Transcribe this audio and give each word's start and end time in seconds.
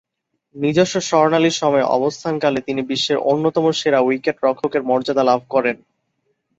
নিজস্ব 0.55 0.95
স্বর্ণালী 1.01 1.51
সময়ে 1.51 1.89
অবস্থানকালে 1.97 2.59
তিনি 2.61 2.81
বিশ্বের 2.81 3.17
অন্যতম 3.25 3.65
সেরা 3.71 3.99
উইকেট-রক্ষকের 4.01 4.81
মর্যাদা 4.83 5.23
লাভ 5.23 5.41
করেন। 5.49 5.77